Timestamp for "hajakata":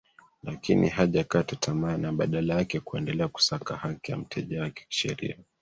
0.89-1.55